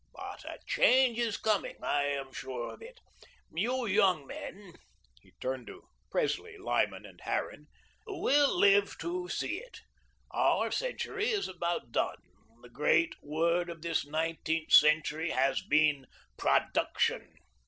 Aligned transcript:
But 0.15 0.45
a 0.45 0.57
change 0.65 1.19
is 1.19 1.37
coming. 1.37 1.75
I 1.83 2.05
am 2.05 2.33
sure 2.33 2.73
of 2.73 2.81
it. 2.81 2.99
You 3.53 3.85
young 3.85 4.25
men," 4.25 4.73
he 5.21 5.33
turned 5.39 5.67
to 5.67 5.89
Presley, 6.09 6.57
Lyman, 6.57 7.05
and 7.05 7.21
Harran, 7.21 7.67
"will 8.07 8.57
live 8.57 8.97
to 9.01 9.29
see 9.29 9.57
it. 9.59 9.81
Our 10.31 10.71
century 10.71 11.29
is 11.29 11.47
about 11.47 11.91
done. 11.91 12.17
The 12.63 12.69
great 12.69 13.13
word 13.21 13.69
of 13.69 13.83
this 13.83 14.03
nineteenth 14.03 14.73
century 14.73 15.29
has 15.29 15.61
been 15.61 16.07
Production. 16.35 17.35